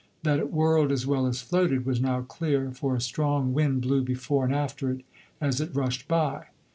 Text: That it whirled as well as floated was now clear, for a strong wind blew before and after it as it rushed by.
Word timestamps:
That 0.23 0.39
it 0.39 0.51
whirled 0.51 0.91
as 0.91 1.05
well 1.05 1.27
as 1.27 1.43
floated 1.43 1.85
was 1.85 2.01
now 2.01 2.21
clear, 2.23 2.71
for 2.71 2.95
a 2.95 2.99
strong 2.99 3.53
wind 3.53 3.83
blew 3.83 4.01
before 4.01 4.45
and 4.45 4.55
after 4.55 4.89
it 4.89 5.01
as 5.39 5.61
it 5.61 5.75
rushed 5.75 6.07
by. 6.07 6.47